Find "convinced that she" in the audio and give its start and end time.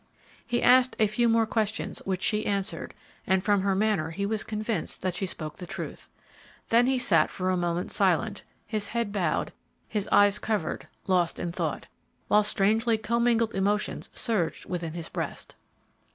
4.43-5.27